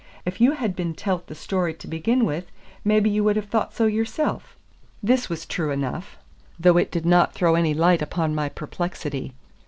If 0.25 0.41
you 0.41 0.53
had 0.53 0.75
been 0.75 0.95
tellt 0.95 1.27
the 1.27 1.35
story 1.35 1.75
to 1.75 1.87
begin 1.87 2.25
with, 2.25 2.47
maybe 2.83 3.07
ye 3.07 3.21
would 3.21 3.35
have 3.35 3.49
thought 3.49 3.75
so 3.75 3.85
yourself." 3.85 4.57
This 5.03 5.29
was 5.29 5.45
true 5.45 5.69
enough, 5.69 6.17
though 6.59 6.77
it 6.77 6.89
did 6.91 7.05
not 7.05 7.35
throw 7.35 7.53
any 7.53 7.75
light 7.75 8.01
upon 8.01 8.33
my 8.33 8.49
perplexity. 8.49 9.33